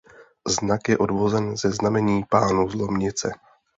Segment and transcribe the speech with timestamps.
[0.55, 3.31] Znak je odvozen ze znamení pánů z Lomnice.